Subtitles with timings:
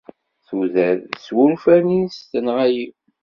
[0.47, 2.85] Tudert, s wurfan-is, tenɣa-yi.